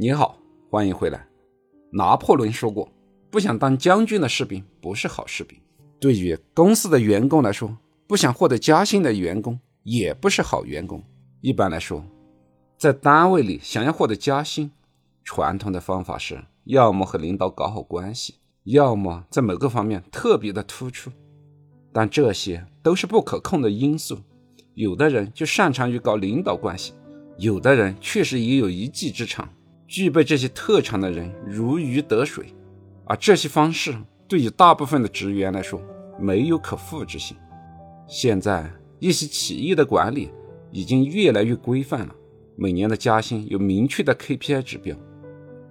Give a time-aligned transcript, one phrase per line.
[0.00, 0.38] 你好，
[0.70, 1.26] 欢迎回来。
[1.90, 2.88] 拿破仑说过
[3.32, 5.58] ：“不想当将军的士兵不是好士兵。”
[5.98, 7.76] 对于公司的员工来说，
[8.06, 11.02] 不想获得加薪的员工也不是好员工。
[11.40, 12.04] 一般来说，
[12.76, 14.70] 在单位里想要获得加薪，
[15.24, 21.10] 传统的方法是要么和领导搞好关系，要么在某个方面特别的突出。
[21.92, 24.16] 但这些都是不可控的因素。
[24.74, 26.92] 有的人就擅长于搞领导关系，
[27.36, 29.48] 有的人确实也有一技之长。
[29.88, 32.54] 具备这些特长的人如鱼得水，
[33.06, 33.96] 而这些方式
[34.28, 35.80] 对于大部分的职员来说
[36.20, 37.34] 没有可复制性。
[38.06, 40.30] 现在一些企业的管理
[40.70, 42.14] 已经越来越规范了，
[42.54, 44.94] 每年的加薪有明确的 KPI 指标，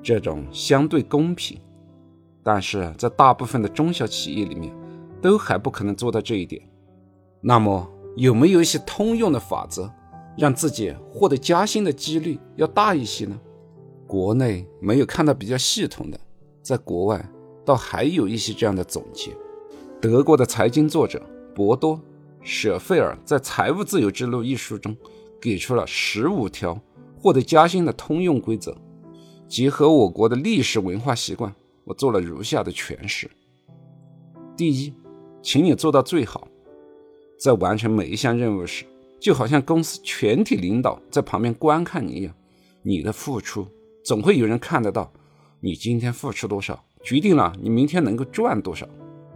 [0.00, 1.60] 这种相对公平。
[2.44, 4.72] 但是在大部分的中小企业里面，
[5.20, 6.62] 都还不可能做到这一点。
[7.40, 9.90] 那么有没有一些通用的法则，
[10.38, 13.36] 让自己获得加薪的几率要大一些呢？
[14.14, 16.20] 国内没有看到比较系统的，
[16.62, 17.28] 在国外
[17.64, 19.32] 倒还有一些这样的总结。
[20.00, 21.20] 德国的财经作者
[21.52, 21.96] 博多·
[22.40, 24.96] 舍费尔在《财务自由之路》一书中
[25.40, 26.80] 给出了十五条
[27.18, 28.76] 获得加薪的通用规则。
[29.48, 33.28] 结合我国的历史文化习惯，我做了如下的诠释：
[34.56, 34.94] 第一，
[35.42, 36.46] 请你做到最好。
[37.36, 38.84] 在完成每一项任务时，
[39.18, 42.32] 就好像公司全体领导在旁边观看你一样，
[42.84, 43.66] 你的付出。
[44.04, 45.10] 总会有人看得到，
[45.60, 48.86] 你今天付出多少，决定了你明天能够赚多少。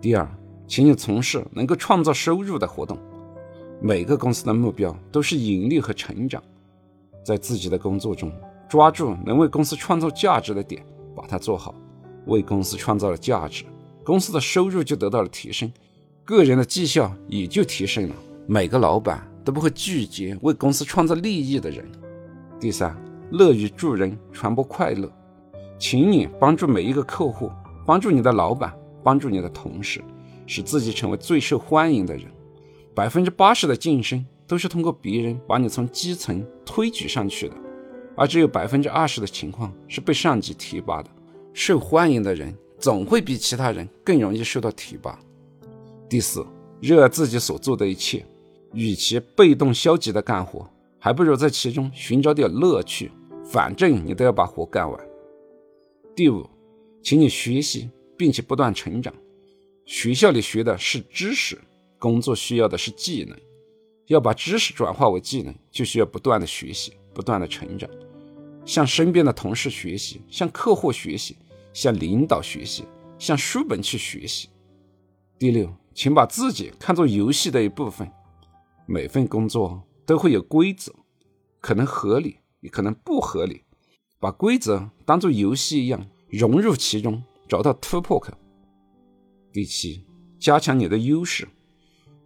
[0.00, 0.28] 第二，
[0.66, 2.98] 请你从事能够创造收入的活动。
[3.80, 6.42] 每个公司的目标都是盈利和成长，
[7.24, 8.32] 在自己的工作中
[8.68, 11.72] 抓住能为公司创造价值的点，把它做好，
[12.26, 13.64] 为公司创造了价值，
[14.02, 15.72] 公司的收入就得到了提升，
[16.24, 18.14] 个人的绩效也就提升了。
[18.48, 21.88] 每个老板都不会拒绝为公司创造利益的人。
[22.58, 23.00] 第三。
[23.32, 25.10] 乐于助人，传播快乐，
[25.78, 27.50] 请你帮助每一个客户，
[27.84, 30.02] 帮助你的老板，帮助你的同事，
[30.46, 32.26] 使自己成为最受欢迎的人。
[32.94, 37.54] 百分之八十的晋升都是通过别人把你从基层推举上去的，
[38.16, 41.10] 而只有百分之二十的情况是被上级提拔的。
[41.52, 45.18] 受欢迎的人总会比其他人更容易受到提拔。
[46.08, 46.46] 第四，
[46.80, 48.24] 热爱自己所做的一切，
[48.72, 50.64] 与其被动消极的干活。
[50.98, 53.12] 还不如在其中寻找点乐趣，
[53.48, 55.08] 反正你都要把活干完。
[56.14, 56.48] 第五，
[57.02, 59.12] 请你学习并且不断成长。
[59.84, 61.58] 学校里学的是知识，
[61.98, 63.38] 工作需要的是技能。
[64.06, 67.88] 要把知识转化为技能，就需要不断的学习，不断的成长。
[68.64, 71.36] 向身边的同事学习，向客户学习，
[71.72, 72.84] 向领导学习，
[73.18, 74.48] 向书本去学习。
[75.38, 78.10] 第六，请把自己看作游戏的一部分。
[78.86, 79.82] 每份工作。
[80.06, 80.94] 都会有规则，
[81.60, 83.62] 可能合理，也可能不合理。
[84.18, 88.32] 把规则当做游戏一样融入其中，找到突破口。
[89.52, 90.04] 第七，
[90.36, 91.46] 加强你的优势，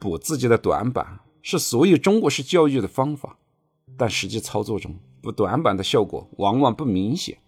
[0.00, 3.38] 补自己的短板，是所有中国式教育的方法。
[3.96, 7.38] 但实际操作中，补短板的效果往往不明显。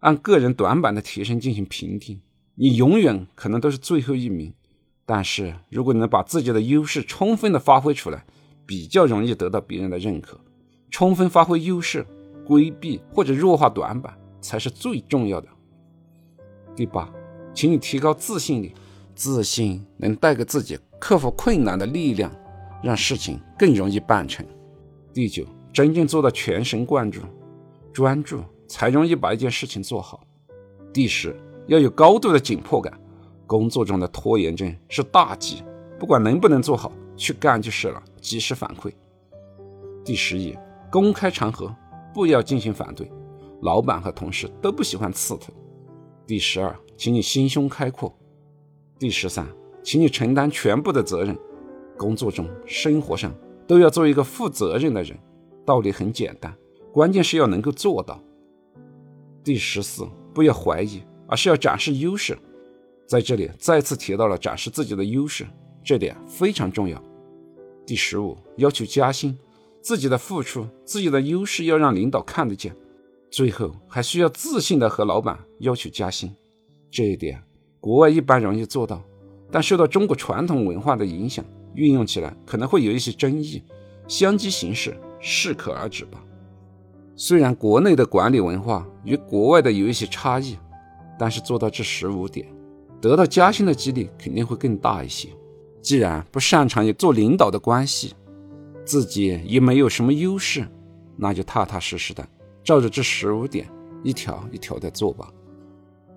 [0.00, 2.20] 按个人短板的提升进行评定，
[2.56, 4.52] 你永远可能都是最后一名。
[5.06, 8.26] 但是如果你能把自己的优势充分的发挥出来，
[8.66, 10.38] 比较容易得到别人的认可，
[10.90, 12.06] 充分发挥优势，
[12.46, 15.48] 规避或者弱化短板才是最重要的。
[16.76, 17.12] 第八，
[17.54, 18.74] 请你提高自信力，
[19.14, 22.30] 自信能带给自己克服困难的力量，
[22.82, 24.44] 让事情更容易办成。
[25.12, 27.20] 第九，真正做到全神贯注、
[27.92, 30.20] 专注，才容易把一件事情做好。
[30.92, 32.92] 第十，要有高度的紧迫感，
[33.46, 35.62] 工作中的拖延症是大忌，
[35.98, 36.92] 不管能不能做好。
[37.16, 38.92] 去干就是了，及时反馈。
[40.04, 40.58] 第十一，
[40.90, 41.72] 公开场合
[42.14, 43.10] 不要进行反对，
[43.62, 45.52] 老板和同事都不喜欢刺头。
[46.26, 48.16] 第十二，请你心胸开阔。
[48.98, 49.46] 第十三，
[49.82, 51.36] 请你承担全部的责任，
[51.98, 53.34] 工作中、生活上
[53.66, 55.18] 都要做一个负责任的人。
[55.66, 56.54] 道理很简单，
[56.92, 58.22] 关键是要能够做到。
[59.42, 62.38] 第十四，不要怀疑，而是要展示优势。
[63.06, 65.44] 在这里再次提到了展示自己的优势。
[65.82, 67.02] 这点非常重要。
[67.84, 69.36] 第十五，要求加薪，
[69.84, 72.74] 自己的付出、自己的优势要让领导看得见。
[73.30, 76.34] 最后，还需要自信的和老板要求加薪。
[76.90, 77.42] 这一点，
[77.80, 79.04] 国外一般容易做到，
[79.50, 81.44] 但受到中国传统文化的影响，
[81.74, 83.62] 运用起来可能会有一些争议。
[84.08, 86.24] 相机形式，适可而止吧。
[87.14, 90.56] 虽然国内的管理文化与国外的有一些差异，
[91.18, 92.48] 但是做到这十五点，
[93.02, 95.28] 得到加薪的几率肯定会更大一些。
[95.82, 98.14] 既然不擅长做领导的关系，
[98.84, 100.66] 自己也没有什么优势，
[101.16, 102.26] 那就踏踏实实的
[102.62, 103.68] 照着这十五点
[104.02, 105.30] 一条一条的做吧。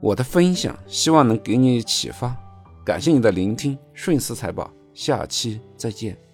[0.01, 2.35] 我的分享希望能给你启发，
[2.85, 3.77] 感谢你的聆听。
[3.93, 6.26] 顺思财宝，下期再见。